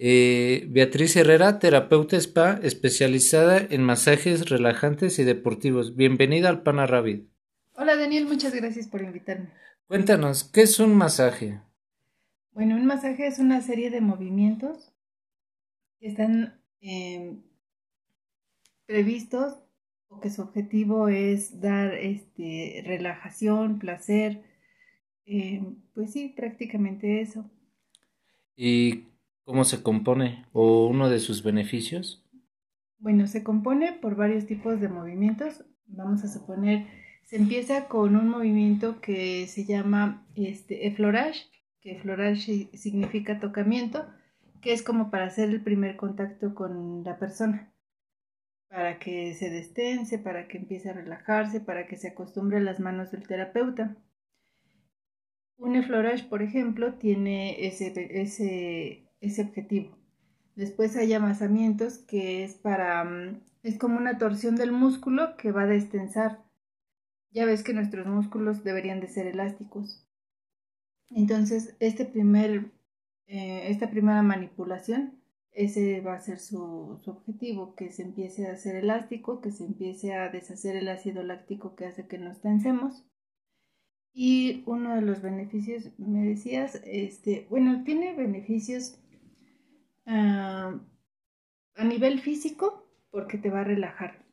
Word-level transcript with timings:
Eh, 0.00 0.68
Beatriz 0.70 1.16
Herrera, 1.16 1.58
terapeuta 1.58 2.16
spa 2.18 2.60
especializada 2.62 3.58
en 3.58 3.82
masajes 3.82 4.48
relajantes 4.48 5.18
y 5.18 5.24
deportivos. 5.24 5.96
Bienvenida 5.96 6.48
al 6.50 6.62
Pana 6.62 6.86
Rabbit. 6.86 7.28
Hola 7.72 7.96
Daniel, 7.96 8.26
muchas 8.26 8.54
gracias 8.54 8.86
por 8.86 9.02
invitarme. 9.02 9.48
Cuéntanos, 9.88 10.44
¿qué 10.44 10.62
es 10.62 10.78
un 10.78 10.94
masaje? 10.94 11.60
Bueno, 12.52 12.76
un 12.76 12.86
masaje 12.86 13.26
es 13.26 13.40
una 13.40 13.60
serie 13.60 13.90
de 13.90 14.00
movimientos 14.00 14.92
que 15.98 16.06
están 16.06 16.62
em, 16.80 17.42
previstos 18.86 19.58
o 20.06 20.20
que 20.20 20.30
su 20.30 20.42
objetivo 20.42 21.08
es 21.08 21.60
dar 21.60 21.94
este, 21.94 22.84
relajación, 22.86 23.80
placer, 23.80 24.44
em, 25.24 25.74
pues 25.92 26.12
sí, 26.12 26.32
prácticamente 26.36 27.20
eso. 27.20 27.50
¿Y 28.54 29.08
cómo 29.48 29.64
se 29.64 29.82
compone 29.82 30.44
o 30.52 30.88
uno 30.88 31.08
de 31.08 31.20
sus 31.20 31.42
beneficios? 31.42 32.22
Bueno, 32.98 33.26
se 33.26 33.42
compone 33.42 33.94
por 33.94 34.14
varios 34.14 34.44
tipos 34.44 34.78
de 34.78 34.90
movimientos. 34.90 35.64
Vamos 35.86 36.22
a 36.22 36.28
suponer, 36.28 36.86
se 37.24 37.36
empieza 37.36 37.88
con 37.88 38.14
un 38.14 38.28
movimiento 38.28 39.00
que 39.00 39.46
se 39.46 39.64
llama 39.64 40.26
este, 40.34 40.86
eflorage, 40.86 41.46
que 41.80 41.92
eflorage 41.92 42.68
significa 42.74 43.40
tocamiento, 43.40 44.06
que 44.60 44.74
es 44.74 44.82
como 44.82 45.10
para 45.10 45.24
hacer 45.24 45.48
el 45.48 45.62
primer 45.62 45.96
contacto 45.96 46.54
con 46.54 47.02
la 47.02 47.18
persona, 47.18 47.72
para 48.68 48.98
que 48.98 49.32
se 49.32 49.48
destense, 49.48 50.18
para 50.18 50.46
que 50.46 50.58
empiece 50.58 50.90
a 50.90 50.92
relajarse, 50.92 51.60
para 51.60 51.86
que 51.86 51.96
se 51.96 52.08
acostumbre 52.08 52.58
a 52.58 52.60
las 52.60 52.80
manos 52.80 53.12
del 53.12 53.26
terapeuta. 53.26 53.96
Un 55.56 55.74
eflorage, 55.74 56.24
por 56.24 56.42
ejemplo, 56.42 56.98
tiene 56.98 57.66
ese, 57.66 57.94
ese, 58.10 59.07
ese 59.20 59.42
objetivo. 59.42 59.96
Después 60.56 60.96
hay 60.96 61.12
amasamientos 61.12 61.98
que 61.98 62.44
es 62.44 62.54
para, 62.54 63.04
mm, 63.04 63.40
es 63.62 63.78
como 63.78 63.98
una 63.98 64.18
torsión 64.18 64.56
del 64.56 64.72
músculo 64.72 65.36
que 65.36 65.52
va 65.52 65.62
a 65.62 65.66
destensar. 65.66 66.44
Ya 67.30 67.44
ves 67.44 67.62
que 67.62 67.74
nuestros 67.74 68.06
músculos 68.06 68.64
deberían 68.64 69.00
de 69.00 69.08
ser 69.08 69.26
elásticos. 69.26 70.06
Entonces, 71.10 71.76
este 71.80 72.04
primer 72.04 72.72
eh, 73.28 73.70
esta 73.70 73.90
primera 73.90 74.22
manipulación, 74.22 75.20
ese 75.52 76.00
va 76.00 76.14
a 76.14 76.20
ser 76.20 76.38
su, 76.38 76.98
su, 77.04 77.10
objetivo, 77.10 77.74
que 77.74 77.92
se 77.92 78.02
empiece 78.02 78.46
a 78.46 78.52
hacer 78.52 78.76
elástico, 78.76 79.42
que 79.42 79.52
se 79.52 79.66
empiece 79.66 80.14
a 80.14 80.30
deshacer 80.30 80.76
el 80.76 80.88
ácido 80.88 81.22
láctico 81.22 81.74
que 81.76 81.84
hace 81.84 82.06
que 82.06 82.16
nos 82.16 82.40
tensemos. 82.40 83.04
Y 84.14 84.62
uno 84.66 84.94
de 84.94 85.02
los 85.02 85.20
beneficios, 85.20 85.90
me 85.98 86.24
decías, 86.26 86.80
este, 86.86 87.46
bueno, 87.50 87.84
tiene 87.84 88.14
beneficios 88.14 88.98
uh, 90.08 90.80
a 91.76 91.84
nivel 91.84 92.20
físico, 92.20 92.84
porque 93.10 93.38
te 93.38 93.50
va 93.50 93.60
a 93.60 93.64
relajar. 93.64 94.24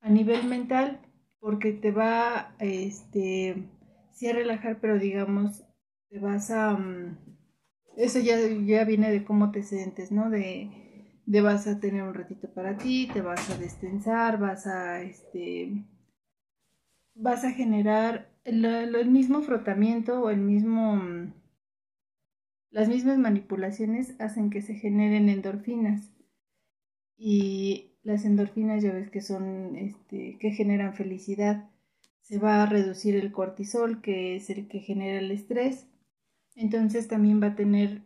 A 0.00 0.10
nivel 0.10 0.44
mental, 0.44 1.00
porque 1.38 1.72
te 1.72 1.92
va, 1.92 2.54
este, 2.58 3.68
sí 4.12 4.28
a 4.28 4.32
relajar, 4.32 4.80
pero 4.80 4.98
digamos, 4.98 5.64
te 6.08 6.18
vas 6.18 6.50
a... 6.50 6.74
Um, 6.74 7.16
eso 7.96 8.18
ya, 8.18 8.36
ya 8.38 8.84
viene 8.84 9.10
de 9.10 9.24
cómo 9.24 9.52
te 9.52 9.62
sientes, 9.62 10.12
¿no? 10.12 10.28
De, 10.28 10.70
de 11.24 11.40
vas 11.40 11.66
a 11.66 11.80
tener 11.80 12.02
un 12.02 12.14
ratito 12.14 12.52
para 12.52 12.76
ti, 12.76 13.08
te 13.12 13.20
vas 13.20 13.50
a 13.50 13.58
destensar, 13.58 14.38
vas 14.38 14.66
a, 14.66 15.02
este, 15.02 15.84
vas 17.14 17.44
a 17.44 17.50
generar 17.50 18.28
el, 18.44 18.64
el 18.64 19.10
mismo 19.10 19.42
frotamiento 19.42 20.22
o 20.22 20.30
el 20.30 20.40
mismo, 20.40 21.32
las 22.76 22.88
mismas 22.88 23.18
manipulaciones 23.18 24.14
hacen 24.20 24.50
que 24.50 24.62
se 24.62 24.74
generen 24.74 25.28
endorfinas. 25.28 26.12
Y 27.16 27.96
las 28.02 28.24
endorfinas 28.24 28.82
ya 28.82 28.92
ves 28.92 29.10
que 29.10 29.22
son, 29.22 29.76
este, 29.76 30.36
que 30.38 30.50
generan 30.50 30.94
felicidad. 30.94 31.70
Se 32.20 32.38
va 32.38 32.62
a 32.62 32.66
reducir 32.66 33.16
el 33.16 33.32
cortisol, 33.32 34.00
que 34.00 34.36
es 34.36 34.50
el 34.50 34.68
que 34.68 34.80
genera 34.80 35.18
el 35.18 35.30
estrés 35.30 35.86
entonces 36.56 37.06
también 37.06 37.40
va 37.40 37.48
a 37.48 37.54
tener 37.54 38.02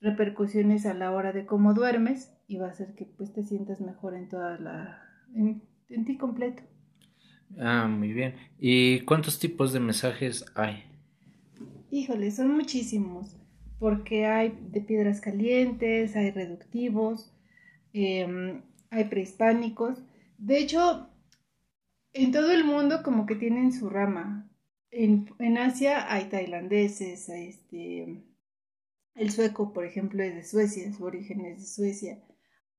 repercusiones 0.00 0.86
a 0.86 0.94
la 0.94 1.10
hora 1.10 1.32
de 1.32 1.44
cómo 1.44 1.74
duermes 1.74 2.32
y 2.46 2.56
va 2.56 2.68
a 2.68 2.70
hacer 2.70 2.94
que 2.94 3.04
pues 3.04 3.32
te 3.34 3.42
sientas 3.42 3.80
mejor 3.80 4.14
en 4.14 4.28
toda 4.28 4.58
la 4.58 5.02
en, 5.34 6.04
ti 6.04 6.16
completo. 6.16 6.62
Ah, 7.58 7.88
muy 7.88 8.12
bien. 8.12 8.36
¿Y 8.58 9.00
cuántos 9.00 9.40
tipos 9.40 9.72
de 9.72 9.80
mensajes 9.80 10.44
hay? 10.54 10.84
Híjole, 11.90 12.30
son 12.30 12.56
muchísimos, 12.56 13.36
porque 13.80 14.26
hay 14.26 14.56
de 14.70 14.82
piedras 14.82 15.20
calientes, 15.22 16.14
hay 16.14 16.30
reductivos, 16.30 17.32
em, 17.94 18.62
hay 18.90 19.04
prehispánicos. 19.04 20.02
De 20.38 20.58
hecho, 20.58 21.08
en 22.12 22.30
todo 22.30 22.52
el 22.52 22.64
mundo 22.64 23.02
como 23.02 23.26
que 23.26 23.36
tienen 23.36 23.72
su 23.72 23.88
rama. 23.88 24.50
En, 24.90 25.28
Asia 25.58 26.12
hay 26.12 26.28
tailandeses, 26.28 27.28
este, 27.30 28.22
el 29.14 29.30
sueco, 29.30 29.72
por 29.72 29.86
ejemplo, 29.86 30.22
es 30.22 30.34
de 30.34 30.44
Suecia, 30.44 30.92
su 30.92 31.04
origen 31.04 31.40
es 31.46 31.60
de 31.60 31.66
Suecia. 31.66 32.22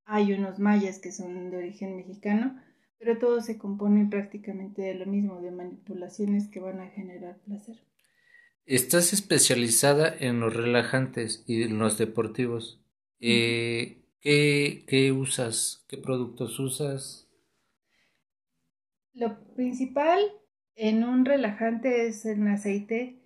Hay 0.06 0.34
unos 0.34 0.60
mayas 0.60 1.00
que 1.00 1.12
son 1.12 1.50
de 1.50 1.58
origen 1.58 1.96
mexicano, 1.96 2.62
pero 3.00 3.18
todos 3.18 3.46
se 3.46 3.58
componen 3.58 4.10
prácticamente 4.10 4.84
de 4.84 4.96
lo 4.96 5.06
mismo, 5.08 5.42
de 5.42 5.52
manipulaciones 5.52 6.48
que 6.50 6.60
van 6.60 6.80
a 6.82 6.90
generar 6.90 7.40
placer. 7.40 7.78
Estás 8.66 9.14
especializada 9.14 10.14
en 10.20 10.40
los 10.40 10.56
relajantes 10.56 11.44
y 11.48 11.64
en 11.64 11.80
los 11.80 11.98
deportivos. 11.98 12.82
Eh, 13.20 14.04
¿qué, 14.22 14.86
¿Qué 14.88 15.12
usas? 15.12 15.86
¿Qué 15.88 15.98
productos 15.98 16.60
usas? 16.60 17.28
Lo 19.14 19.38
principal 19.56 20.20
en 20.76 21.04
un 21.04 21.26
relajante 21.26 22.08
es 22.08 22.26
un 22.26 22.48
aceite, 22.48 23.22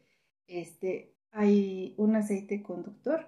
este, 0.47 1.15
hay 1.31 1.93
un 1.97 2.15
aceite 2.15 2.63
conductor 2.63 3.27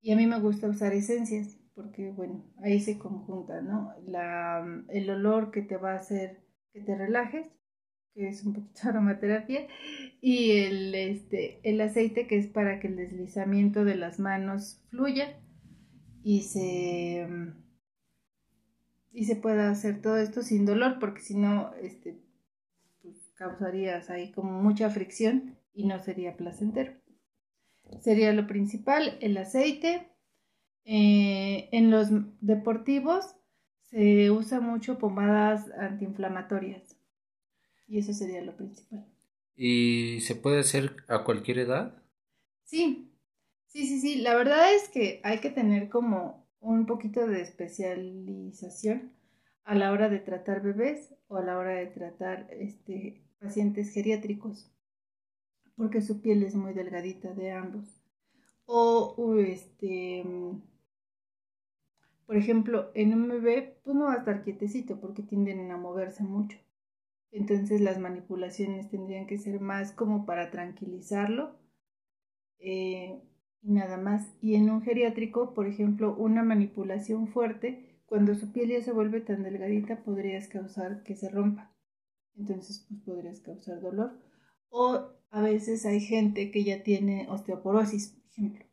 y 0.00 0.12
a 0.12 0.16
mí 0.16 0.26
me 0.26 0.40
gusta 0.40 0.68
usar 0.68 0.92
esencias 0.92 1.56
porque, 1.74 2.10
bueno, 2.10 2.44
ahí 2.62 2.80
se 2.80 2.98
conjunta, 2.98 3.60
¿no? 3.60 3.92
La, 4.06 4.64
el 4.88 5.10
olor 5.10 5.50
que 5.50 5.62
te 5.62 5.76
va 5.76 5.92
a 5.92 5.96
hacer 5.96 6.44
que 6.72 6.80
te 6.80 6.96
relajes, 6.96 7.48
que 8.14 8.28
es 8.28 8.44
un 8.44 8.54
poquito 8.54 8.88
aromaterapia, 8.88 9.66
y 10.20 10.52
el, 10.52 10.94
este, 10.94 11.60
el 11.64 11.80
aceite 11.80 12.26
que 12.26 12.38
es 12.38 12.46
para 12.46 12.80
que 12.80 12.86
el 12.86 12.96
deslizamiento 12.96 13.84
de 13.84 13.96
las 13.96 14.18
manos 14.18 14.80
fluya 14.88 15.38
y 16.22 16.42
se, 16.42 17.26
y 19.12 19.24
se 19.24 19.36
pueda 19.36 19.68
hacer 19.70 20.00
todo 20.00 20.16
esto 20.16 20.42
sin 20.42 20.64
dolor, 20.64 20.98
porque 21.00 21.20
si 21.20 21.36
no, 21.36 21.74
este, 21.82 22.22
causarías 23.34 24.10
ahí 24.10 24.32
como 24.32 24.62
mucha 24.62 24.88
fricción 24.90 25.58
y 25.74 25.86
no 25.86 25.98
sería 25.98 26.36
placentero. 26.36 26.92
Sería 28.00 28.32
lo 28.32 28.46
principal, 28.46 29.18
el 29.20 29.36
aceite. 29.36 30.08
Eh, 30.86 31.68
en 31.72 31.90
los 31.90 32.08
deportivos 32.40 33.36
se 33.82 34.30
usa 34.30 34.60
mucho 34.60 34.98
pomadas 34.98 35.70
antiinflamatorias 35.78 36.93
y 37.86 37.98
eso 37.98 38.12
sería 38.12 38.42
lo 38.42 38.56
principal. 38.56 39.06
¿Y 39.56 40.20
se 40.20 40.34
puede 40.34 40.60
hacer 40.60 40.96
a 41.08 41.24
cualquier 41.24 41.58
edad? 41.58 42.02
Sí, 42.64 43.12
sí, 43.66 43.86
sí, 43.86 44.00
sí. 44.00 44.16
La 44.16 44.34
verdad 44.34 44.74
es 44.74 44.88
que 44.88 45.20
hay 45.22 45.40
que 45.40 45.50
tener 45.50 45.88
como 45.88 46.48
un 46.60 46.86
poquito 46.86 47.26
de 47.26 47.42
especialización 47.42 49.12
a 49.64 49.74
la 49.74 49.92
hora 49.92 50.08
de 50.08 50.18
tratar 50.18 50.62
bebés 50.62 51.14
o 51.28 51.36
a 51.36 51.42
la 51.42 51.58
hora 51.58 51.74
de 51.74 51.86
tratar 51.86 52.48
este, 52.52 53.22
pacientes 53.38 53.92
geriátricos, 53.92 54.70
porque 55.76 56.02
su 56.02 56.20
piel 56.20 56.42
es 56.42 56.54
muy 56.54 56.72
delgadita 56.72 57.32
de 57.32 57.52
ambos. 57.52 57.84
O 58.66 59.36
este, 59.38 60.24
por 62.26 62.36
ejemplo, 62.36 62.90
en 62.94 63.12
un 63.12 63.28
bebé, 63.28 63.78
pues 63.84 63.94
no 63.94 64.06
va 64.06 64.14
a 64.14 64.18
estar 64.18 64.42
quietecito 64.42 64.98
porque 65.00 65.22
tienden 65.22 65.70
a 65.70 65.76
moverse 65.76 66.22
mucho. 66.22 66.58
Entonces 67.34 67.80
las 67.80 67.98
manipulaciones 67.98 68.88
tendrían 68.88 69.26
que 69.26 69.38
ser 69.38 69.60
más 69.60 69.92
como 69.92 70.24
para 70.24 70.50
tranquilizarlo 70.50 71.58
eh, 72.58 73.22
y 73.60 73.72
nada 73.72 73.98
más. 73.98 74.34
Y 74.40 74.54
en 74.54 74.70
un 74.70 74.82
geriátrico, 74.82 75.52
por 75.52 75.66
ejemplo, 75.66 76.16
una 76.16 76.42
manipulación 76.42 77.28
fuerte, 77.28 78.00
cuando 78.06 78.34
su 78.34 78.52
piel 78.52 78.70
ya 78.70 78.82
se 78.82 78.92
vuelve 78.92 79.20
tan 79.20 79.42
delgadita, 79.42 80.04
podría 80.04 80.38
causar 80.48 81.02
que 81.02 81.16
se 81.16 81.28
rompa 81.28 81.74
entonces 82.36 82.84
pues 82.88 83.00
podrías 83.02 83.40
causar 83.40 83.80
dolor. 83.80 84.18
O 84.68 85.08
a 85.30 85.42
veces 85.42 85.86
hay 85.86 86.00
gente 86.00 86.50
que 86.50 86.64
ya 86.64 86.82
tiene 86.82 87.26
osteoporosis, 87.30 88.08
por 88.10 88.24
ejemplo. 88.30 88.64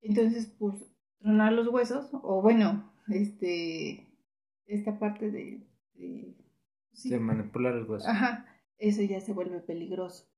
Entonces, 0.00 0.46
pues 0.58 0.74
tronar 1.18 1.52
los 1.52 1.68
huesos, 1.68 2.10
o 2.12 2.40
bueno, 2.40 2.92
este, 3.08 4.06
esta 4.66 4.98
parte. 4.98 5.30
De, 5.30 5.66
manipular 7.20 7.74
el 7.74 7.84
hueso. 7.84 8.08
Ajá, 8.08 8.46
eso 8.78 9.02
ya 9.02 9.20
se 9.20 9.32
vuelve 9.32 9.60
peligroso. 9.60 10.28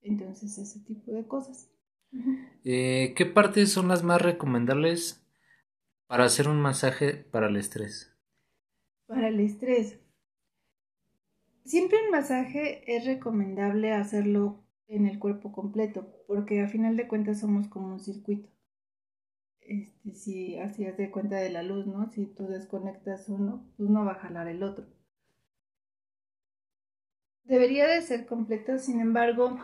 Entonces, 0.00 0.58
ese 0.58 0.80
tipo 0.80 1.12
de 1.12 1.26
cosas. 1.26 1.70
Eh, 2.64 3.14
¿Qué 3.16 3.26
partes 3.26 3.72
son 3.72 3.88
las 3.88 4.04
más 4.04 4.22
recomendables 4.22 5.26
Para 6.06 6.24
hacer 6.24 6.48
un 6.48 6.60
masaje 6.60 7.14
para 7.14 7.48
el 7.48 7.56
estrés. 7.56 8.16
Para 9.06 9.28
el 9.28 9.40
estrés. 9.40 9.98
Siempre 11.64 11.98
un 12.04 12.10
masaje 12.10 12.94
es 12.94 13.06
recomendable 13.06 13.92
hacerlo 13.92 14.64
en 14.86 15.06
el 15.06 15.18
cuerpo 15.18 15.50
completo, 15.50 16.12
porque 16.26 16.60
a 16.60 16.68
final 16.68 16.96
de 16.96 17.08
cuentas 17.08 17.40
somos 17.40 17.68
como 17.68 17.88
un 17.88 18.00
circuito. 18.00 18.48
Este, 19.60 20.12
si 20.12 20.58
hacías 20.58 20.96
de 20.98 21.10
cuenta 21.10 21.36
de 21.36 21.48
la 21.48 21.62
luz, 21.62 21.86
¿no? 21.86 22.10
Si 22.12 22.26
tú 22.26 22.46
desconectas 22.46 23.30
uno, 23.30 23.72
pues 23.78 23.88
no 23.88 24.04
va 24.04 24.12
a 24.12 24.20
jalar 24.20 24.46
el 24.48 24.62
otro. 24.62 24.86
Debería 27.54 27.86
de 27.86 28.02
ser 28.02 28.26
completo, 28.26 28.80
sin 28.80 29.00
embargo, 29.00 29.56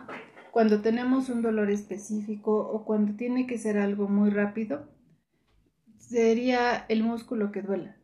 cuando 0.51 0.81
tenemos 0.81 1.27
un 1.27 1.41
dolor 1.41 1.69
específico 1.69 2.57
o 2.57 2.85
cuando 2.85 3.17
tiene 3.17 3.45
que 3.47 3.57
ser 3.57 3.77
algo 3.77 4.07
muy 4.07 4.29
rápido, 4.29 4.87
sería 5.97 6.85
el 6.87 7.03
músculo 7.03 7.51
que 7.51 7.61
duela. 7.61 7.97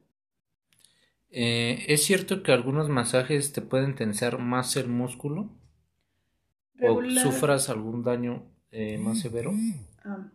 Eh, 1.30 1.86
¿Es 1.88 2.04
cierto 2.04 2.44
que 2.44 2.52
algunos 2.52 2.90
masajes 2.90 3.54
te 3.54 3.62
pueden 3.62 3.96
tensar 3.96 4.40
más 4.40 4.76
el 4.76 4.90
músculo? 4.90 5.58
¿O 6.82 7.02
sufras 7.24 7.70
algún 7.70 8.04
daño 8.04 8.44
eh, 8.72 8.98
más 8.98 9.22
severo? 9.22 9.54
Ah, 10.04 10.34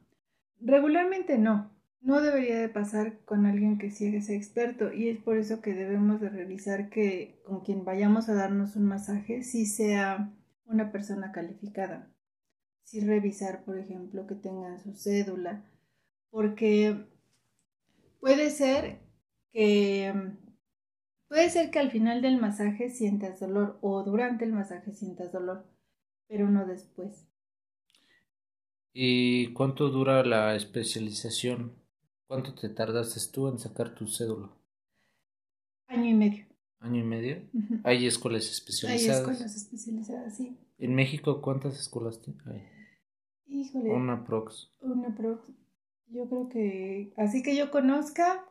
regularmente 0.62 1.36
no. 1.36 1.70
No 2.02 2.20
debería 2.20 2.58
de 2.58 2.68
pasar 2.68 3.20
con 3.24 3.46
alguien 3.46 3.78
que 3.78 3.92
sí 3.92 4.14
es 4.14 4.28
experto 4.28 4.92
y 4.92 5.08
es 5.08 5.18
por 5.18 5.36
eso 5.38 5.60
que 5.60 5.72
debemos 5.72 6.20
de 6.20 6.30
revisar 6.30 6.90
que 6.90 7.40
con 7.44 7.60
quien 7.60 7.84
vayamos 7.84 8.28
a 8.28 8.34
darnos 8.34 8.74
un 8.74 8.86
masaje 8.86 9.44
sí 9.44 9.66
sea 9.66 10.34
una 10.64 10.90
persona 10.90 11.30
calificada. 11.30 12.12
Sí 12.82 13.00
revisar, 13.00 13.64
por 13.64 13.78
ejemplo, 13.78 14.26
que 14.26 14.34
tengan 14.34 14.80
su 14.80 14.94
cédula, 14.94 15.64
porque 16.30 17.06
puede 18.18 18.50
ser 18.50 18.98
que 19.52 20.12
puede 21.28 21.50
ser 21.50 21.70
que 21.70 21.78
al 21.78 21.92
final 21.92 22.20
del 22.20 22.40
masaje 22.40 22.90
sientas 22.90 23.38
dolor 23.38 23.78
o 23.80 24.02
durante 24.02 24.44
el 24.44 24.52
masaje 24.52 24.92
sientas 24.92 25.30
dolor, 25.30 25.66
pero 26.26 26.50
no 26.50 26.66
después. 26.66 27.28
¿Y 28.92 29.52
cuánto 29.52 29.88
dura 29.88 30.24
la 30.24 30.56
especialización? 30.56 31.81
¿Cuánto 32.32 32.54
te 32.54 32.70
tardaste 32.70 33.20
tú 33.30 33.46
en 33.46 33.58
sacar 33.58 33.94
tu 33.94 34.06
cédula? 34.06 34.48
Año 35.86 36.06
y 36.06 36.14
medio. 36.14 36.46
¿Año 36.80 37.00
y 37.02 37.04
medio? 37.04 37.42
¿Hay 37.84 38.06
escuelas 38.06 38.50
especializadas? 38.50 39.28
Hay 39.28 39.32
escuelas 39.34 39.54
especializadas, 39.54 40.36
sí. 40.38 40.56
¿En 40.78 40.94
México 40.94 41.42
cuántas 41.42 41.78
escuelas 41.78 42.22
hay? 42.46 42.66
Híjole. 43.44 43.90
Una 43.90 44.24
prox. 44.24 44.72
Una 44.80 45.14
prox. 45.14 45.42
Yo 46.06 46.26
creo 46.26 46.48
que, 46.48 47.12
así 47.18 47.42
que 47.42 47.54
yo 47.54 47.70
conozca, 47.70 48.42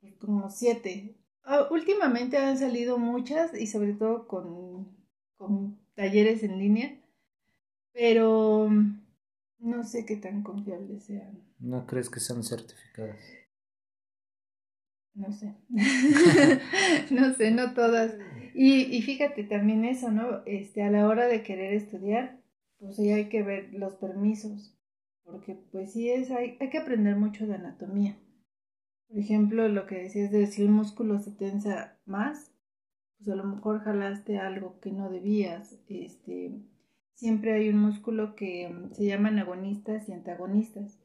pues, 0.00 0.16
como 0.16 0.48
siete. 0.48 1.14
Ah, 1.42 1.68
últimamente 1.70 2.38
han 2.38 2.56
salido 2.56 2.96
muchas 2.96 3.52
y 3.52 3.66
sobre 3.66 3.92
todo 3.92 4.26
con, 4.26 4.96
con 5.36 5.78
talleres 5.94 6.42
en 6.42 6.58
línea, 6.58 6.98
pero 7.92 8.70
no 9.58 9.84
sé 9.84 10.04
qué 10.06 10.16
tan 10.16 10.42
confiables 10.42 11.04
sean. 11.04 11.42
¿No 11.58 11.86
crees 11.86 12.10
que 12.10 12.20
sean 12.20 12.42
certificadas? 12.42 13.18
No 15.14 15.32
sé. 15.32 15.56
no 17.10 17.34
sé, 17.34 17.50
no 17.50 17.74
todas. 17.74 18.16
Y, 18.54 18.82
y 18.96 19.02
fíjate 19.02 19.44
también 19.44 19.84
eso, 19.84 20.10
¿no? 20.10 20.42
Este, 20.46 20.82
a 20.82 20.90
la 20.90 21.06
hora 21.06 21.26
de 21.26 21.42
querer 21.42 21.72
estudiar, 21.74 22.40
pues 22.78 22.96
sí 22.96 23.10
hay 23.10 23.28
que 23.28 23.42
ver 23.42 23.74
los 23.74 23.94
permisos. 23.96 24.74
Porque 25.24 25.54
pues 25.72 25.92
sí 25.92 26.08
es, 26.08 26.30
hay, 26.30 26.56
hay 26.60 26.70
que 26.70 26.78
aprender 26.78 27.16
mucho 27.16 27.46
de 27.46 27.54
anatomía. 27.56 28.16
Por 29.08 29.18
ejemplo, 29.18 29.68
lo 29.68 29.86
que 29.86 29.96
decías 29.96 30.30
de 30.30 30.46
si 30.46 30.62
un 30.62 30.72
músculo 30.72 31.18
se 31.18 31.32
tensa 31.32 31.98
más, 32.06 32.52
pues 33.16 33.28
a 33.30 33.34
lo 33.34 33.44
mejor 33.44 33.80
jalaste 33.80 34.38
algo 34.38 34.78
que 34.80 34.92
no 34.92 35.10
debías. 35.10 35.80
Este, 35.88 36.62
siempre 37.18 37.52
hay 37.52 37.68
un 37.68 37.78
músculo 37.78 38.36
que 38.36 38.68
mm, 38.68 38.92
se 38.94 39.06
llaman 39.06 39.38
agonistas 39.38 40.08
y 40.08 40.12
antagonistas. 40.12 40.98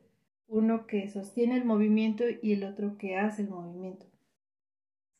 Uno 0.47 0.85
que 0.85 1.09
sostiene 1.09 1.57
el 1.57 1.65
movimiento 1.65 2.23
y 2.41 2.53
el 2.53 2.63
otro 2.63 2.97
que 2.97 3.17
hace 3.17 3.41
el 3.41 3.49
movimiento. 3.49 4.05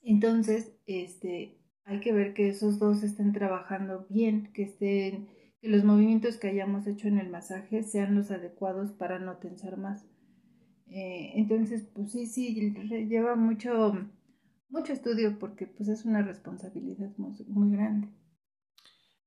Entonces, 0.04 0.72
este, 0.86 1.58
hay 1.86 2.00
que 2.00 2.14
ver 2.14 2.34
que 2.36 2.50
esos 2.50 2.78
dos 2.78 3.02
estén 3.04 3.34
trabajando 3.34 4.06
bien, 4.10 4.52
que 4.54 4.64
estén, 4.64 5.30
que 5.60 5.70
los 5.70 5.84
movimientos 5.84 6.38
que 6.38 6.50
hayamos 6.50 6.86
hecho 6.86 7.08
en 7.08 7.18
el 7.18 7.30
masaje 7.30 7.82
sean 7.82 8.14
los 8.14 8.30
adecuados 8.30 8.92
para 8.92 9.18
no 9.18 9.38
tensar 9.38 9.78
más. 9.78 10.06
Eh, 10.90 11.32
entonces, 11.36 11.88
pues 11.96 12.12
sí, 12.12 12.28
sí, 12.28 12.54
lleva 13.10 13.36
mucho, 13.36 13.94
mucho 14.70 14.94
estudio 14.94 15.40
porque 15.40 15.66
pues 15.66 15.90
es 15.90 16.06
una 16.06 16.22
responsabilidad 16.22 17.12
muy, 17.18 17.34
muy 17.48 17.72
grande. 17.72 18.10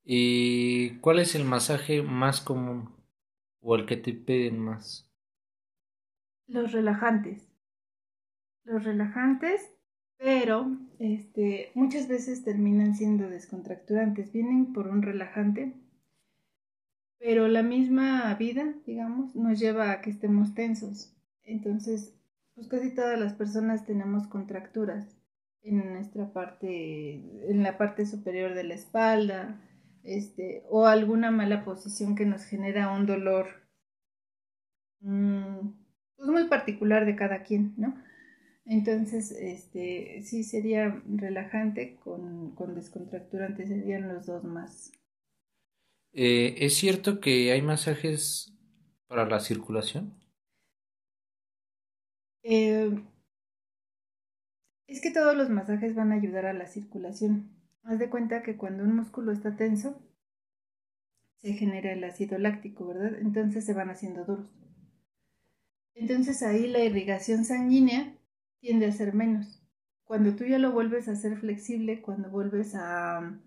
¿Y 0.09 0.99
cuál 1.01 1.19
es 1.19 1.35
el 1.35 1.45
masaje 1.45 2.01
más 2.01 2.41
común 2.41 2.95
o 3.61 3.75
el 3.75 3.87
que 3.87 3.97
te 3.97 4.13
piden 4.13 4.61
más? 4.61 5.11
Los 6.47 6.71
relajantes. 6.71 7.53
Los 8.63 8.85
relajantes, 8.85 9.69
pero 10.17 10.79
este, 11.01 11.73
muchas 11.75 12.07
veces 12.07 12.45
terminan 12.45 12.95
siendo 12.95 13.29
descontracturantes. 13.29 14.33
Vienen 14.33 14.73
por 14.73 14.87
un 14.87 15.03
relajante, 15.03 15.75
pero 17.19 17.49
la 17.49 17.65
misma 17.65 18.33
vida, 18.37 18.75
digamos, 18.87 19.35
nos 19.35 19.59
lleva 19.59 19.91
a 19.91 20.03
que 20.03 20.11
estemos 20.11 20.55
tensos. 20.55 21.17
Entonces, 21.43 22.15
pues 22.55 22.69
casi 22.69 22.95
todas 22.95 23.19
las 23.19 23.35
personas 23.35 23.85
tenemos 23.85 24.29
contracturas 24.29 25.17
en 25.63 25.95
nuestra 25.95 26.33
parte, 26.33 27.51
en 27.51 27.65
la 27.65 27.77
parte 27.77 28.07
superior 28.07 28.55
de 28.55 28.63
la 28.63 28.75
espalda, 28.75 29.61
este, 30.07 30.63
o 30.69 30.87
alguna 30.87 31.31
mala 31.31 31.65
posición 31.65 32.15
que 32.15 32.27
nos 32.27 32.45
genera 32.45 32.93
un 32.93 33.07
dolor 33.07 33.47
mm, 35.01 35.69
pues 36.17 36.29
muy 36.29 36.45
particular 36.49 37.05
de 37.07 37.17
cada 37.17 37.43
quien, 37.43 37.75
¿no? 37.77 37.95
Entonces, 38.65 39.31
este, 39.31 40.23
sí 40.23 40.43
sería 40.43 41.03
relajante 41.07 41.97
con, 41.97 42.55
con 42.57 42.75
descontracturante, 42.75 43.67
serían 43.67 44.09
los 44.09 44.27
dos 44.27 44.43
más. 44.43 44.93
Eh, 46.13 46.55
¿Es 46.59 46.75
cierto 46.75 47.21
que 47.21 47.53
hay 47.53 47.63
masajes 47.63 48.53
para 49.07 49.29
la 49.29 49.39
circulación? 49.39 50.15
Eh, 52.43 52.91
es 54.89 55.01
que 55.01 55.11
todos 55.11 55.37
los 55.37 55.51
masajes 55.51 55.95
van 55.95 56.13
a 56.13 56.17
ayudar 56.17 56.47
a 56.47 56.53
la 56.53 56.67
circulación. 56.67 57.56
Haz 57.87 58.01
de 58.01 58.11
cuenta 58.11 58.43
que 58.43 58.57
cuando 58.57 58.83
un 58.83 58.97
músculo 58.97 59.31
está 59.31 59.57
tenso, 59.57 60.03
se 61.37 61.53
genera 61.53 61.93
el 61.93 62.03
ácido 62.03 62.37
láctico, 62.37 62.85
¿verdad? 62.85 63.17
Entonces 63.21 63.65
se 63.65 63.75
van 63.75 63.91
haciendo 63.91 64.25
duros. 64.25 64.51
Entonces 65.95 66.43
ahí 66.43 66.67
la 66.67 66.81
irrigación 66.81 67.45
sanguínea 67.45 68.19
tiende 68.59 68.87
a 68.87 68.93
ser 68.93 69.15
menos. 69.15 69.63
Cuando 70.05 70.35
tú 70.35 70.45
ya 70.45 70.59
lo 70.59 70.73
vuelves 70.73 71.07
a 71.07 71.13
hacer 71.13 71.39
flexible, 71.39 72.03
cuando 72.03 72.29
vuelves 72.29 72.75
a, 72.75 73.39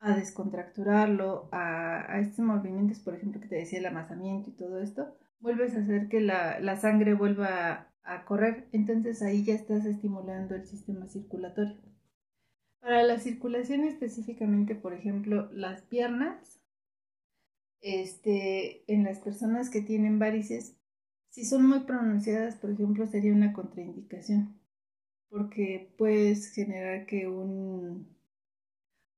a 0.00 0.16
descontracturarlo, 0.16 1.48
a, 1.52 2.20
estos 2.20 2.44
movimientos, 2.44 2.98
por 3.00 3.14
ejemplo, 3.14 3.40
que 3.40 3.48
te 3.48 3.56
decía 3.56 3.78
el 3.78 3.86
amasamiento 3.86 4.50
y 4.50 4.56
todo 4.56 4.82
esto, 4.82 5.16
vuelves 5.40 5.74
a 5.74 5.80
hacer 5.80 6.08
que 6.08 6.20
la, 6.20 6.60
la 6.60 6.76
sangre 6.76 7.14
vuelva 7.14 7.88
a 8.02 8.24
correr. 8.26 8.68
Entonces 8.72 9.22
ahí 9.22 9.42
ya 9.42 9.54
estás 9.54 9.86
estimulando 9.86 10.54
el 10.54 10.66
sistema 10.66 11.06
circulatorio. 11.06 11.93
Para 12.84 13.02
la 13.02 13.18
circulación 13.18 13.84
específicamente, 13.84 14.74
por 14.74 14.92
ejemplo, 14.92 15.50
las 15.52 15.80
piernas, 15.80 16.60
este, 17.80 18.84
en 18.92 19.04
las 19.04 19.20
personas 19.20 19.70
que 19.70 19.80
tienen 19.80 20.18
varices, 20.18 20.76
si 21.30 21.46
son 21.46 21.64
muy 21.64 21.80
pronunciadas, 21.80 22.56
por 22.56 22.70
ejemplo, 22.70 23.06
sería 23.06 23.32
una 23.32 23.54
contraindicación, 23.54 24.60
porque 25.30 25.94
puedes 25.96 26.52
generar 26.52 27.06
que 27.06 27.26
un... 27.26 28.06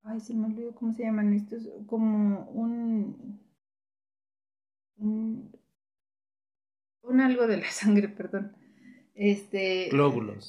Ay, 0.04 0.20
se 0.20 0.32
me 0.32 0.46
olvidó 0.46 0.72
cómo 0.72 0.92
se 0.92 1.02
llaman 1.02 1.32
estos, 1.32 1.68
como 1.86 2.48
un... 2.50 3.40
un, 4.98 5.50
un 7.02 7.20
algo 7.20 7.48
de 7.48 7.56
la 7.56 7.70
sangre, 7.72 8.10
perdón. 8.10 8.52
Este... 9.16 9.88
Glóbulos. 9.90 10.48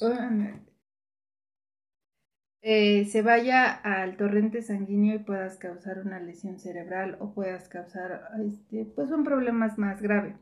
Eh, 2.60 3.04
se 3.06 3.22
vaya 3.22 3.70
al 3.70 4.16
torrente 4.16 4.62
sanguíneo 4.62 5.16
y 5.16 5.18
puedas 5.20 5.56
causar 5.56 6.00
una 6.00 6.20
lesión 6.20 6.58
cerebral 6.58 7.16
o 7.20 7.32
puedas 7.32 7.68
causar 7.68 8.22
este, 8.44 8.84
pues 8.84 9.10
un 9.10 9.24
problema 9.24 9.72
más 9.76 10.02
grave. 10.02 10.36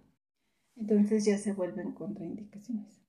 Entonces 0.76 1.24
ya 1.24 1.38
se 1.38 1.52
vuelven 1.52 1.92
contraindicaciones. 1.92 3.00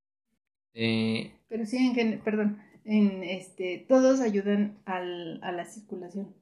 Eh, 0.74 1.32
Pero 1.50 1.66
sí, 1.66 1.94
en, 1.96 2.20
perdón, 2.22 2.60
en 2.86 3.24
este, 3.24 3.86
todos 3.88 4.22
ayudan 4.22 4.78
al, 4.86 5.44
a 5.44 5.52
la 5.52 5.66
circulación. 5.66 6.36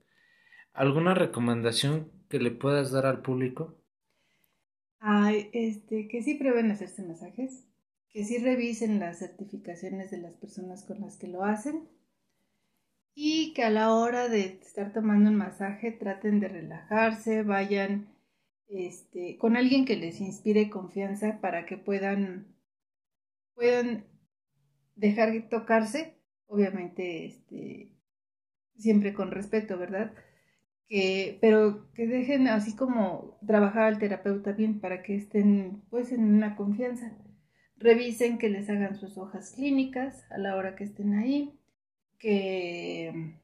¿Alguna 0.73 1.13
recomendación 1.13 2.11
que 2.29 2.39
le 2.39 2.51
puedas 2.51 2.91
dar 2.91 3.05
al 3.05 3.21
público? 3.21 3.75
Ay, 4.99 5.49
este, 5.53 6.07
que 6.07 6.21
sí 6.21 6.35
prueben 6.35 6.71
hacerse 6.71 7.03
masajes, 7.03 7.67
que 8.09 8.23
sí 8.25 8.39
revisen 8.39 8.99
las 8.99 9.19
certificaciones 9.19 10.11
de 10.11 10.17
las 10.17 10.35
personas 10.35 10.83
con 10.83 10.99
las 11.01 11.17
que 11.17 11.27
lo 11.27 11.43
hacen 11.43 11.87
y 13.15 13.53
que 13.53 13.63
a 13.63 13.69
la 13.69 13.93
hora 13.93 14.27
de 14.27 14.59
estar 14.61 14.91
tomando 14.91 15.29
un 15.29 15.37
masaje 15.37 15.91
traten 15.91 16.41
de 16.41 16.49
relajarse, 16.49 17.43
vayan 17.43 18.09
este, 18.67 19.37
con 19.37 19.55
alguien 19.55 19.85
que 19.85 19.95
les 19.95 20.19
inspire 20.19 20.69
confianza 20.69 21.39
para 21.39 21.65
que 21.65 21.77
puedan, 21.77 22.53
puedan 23.53 24.03
dejar 24.95 25.31
de 25.31 25.41
tocarse, 25.41 26.17
obviamente 26.47 27.25
este, 27.25 27.93
siempre 28.77 29.13
con 29.13 29.31
respeto, 29.31 29.77
¿verdad? 29.77 30.13
Que, 30.89 31.37
pero 31.39 31.91
que 31.93 32.07
dejen 32.07 32.49
así 32.49 32.75
como 32.75 33.39
trabajar 33.47 33.83
al 33.83 33.97
terapeuta 33.97 34.51
bien 34.51 34.81
para 34.81 35.03
que 35.03 35.15
estén 35.15 35.83
pues 35.89 36.11
en 36.11 36.21
una 36.21 36.57
confianza. 36.57 37.17
Revisen 37.77 38.37
que 38.37 38.49
les 38.49 38.69
hagan 38.69 38.95
sus 38.95 39.17
hojas 39.17 39.53
clínicas 39.55 40.29
a 40.31 40.37
la 40.37 40.55
hora 40.57 40.75
que 40.75 40.83
estén 40.83 41.13
ahí, 41.13 41.57
que, 42.19 43.35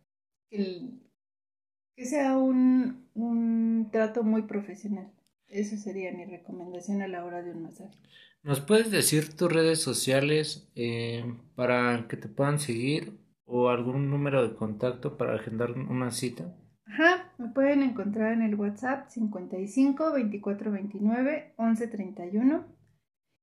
que, 0.49 2.05
sea 2.05 2.37
un, 2.37 3.07
un 3.13 3.89
trato 3.91 4.23
muy 4.23 4.43
profesional. 4.43 5.11
Esa 5.47 5.77
sería 5.77 6.11
mi 6.13 6.25
recomendación 6.25 7.01
a 7.01 7.07
la 7.07 7.25
hora 7.25 7.41
de 7.43 7.51
un 7.51 7.63
masaje. 7.63 7.97
¿Nos 8.43 8.59
puedes 8.59 8.89
decir 8.89 9.35
tus 9.35 9.51
redes 9.51 9.81
sociales 9.81 10.71
eh, 10.75 11.23
para 11.55 12.07
que 12.07 12.17
te 12.17 12.27
puedan 12.27 12.59
seguir 12.59 13.19
o 13.45 13.69
algún 13.69 14.09
número 14.09 14.47
de 14.47 14.55
contacto 14.55 15.17
para 15.17 15.35
agendar 15.35 15.71
una 15.71 16.09
cita? 16.09 16.55
Ajá, 16.85 17.33
me 17.37 17.49
pueden 17.49 17.83
encontrar 17.83 18.33
en 18.33 18.41
el 18.41 18.55
WhatsApp 18.55 19.09
55 19.09 20.13
24 20.13 20.71
29 20.71 21.53
11 21.57 21.87
31 21.87 22.65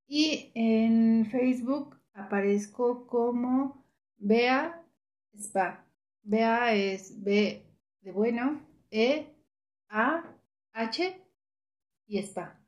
y 0.09 0.51
en 0.55 1.27
Facebook 1.31 1.97
aparezco 2.13 3.07
como 3.07 3.87
Bea 4.17 4.83
Spa. 5.37 5.85
Bea 6.23 6.75
es 6.75 7.23
B 7.23 7.63
de 8.01 8.13
bueno, 8.13 8.61
E 8.91 9.27
A 9.89 10.25
H 10.73 11.17
y 12.07 12.19
Spa. 12.19 12.61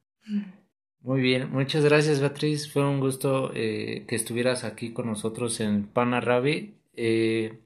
Muy 1.01 1.21
bien, 1.21 1.51
muchas 1.51 1.85
gracias 1.85 2.21
Beatriz, 2.21 2.71
fue 2.71 2.87
un 2.87 3.01
gusto 3.01 3.53
eh, 3.55 4.05
que 4.07 4.17
estuvieras 4.17 4.65
aquí 4.65 4.93
con 4.93 5.07
nosotros 5.07 5.61
en 5.61 5.87
Pana 5.87 6.21
Rabi. 6.21 6.75
Eh, 6.93 7.59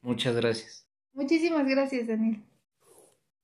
muchas 0.00 0.34
gracias. 0.34 0.86
Muchísimas 1.12 1.66
gracias, 1.66 2.06
Daniel. 2.06 2.42